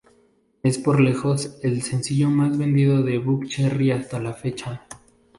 [0.63, 4.87] Es por lejos el sencillo más vendido de Buckcherry hasta la fecha.